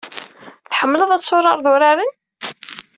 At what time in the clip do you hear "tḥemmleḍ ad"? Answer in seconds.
0.71-1.23